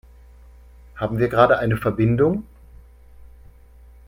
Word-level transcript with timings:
Haben 0.95 1.19
wir 1.19 1.27
gerade 1.29 1.59
eine 1.59 1.77
Verbindung? 1.77 2.41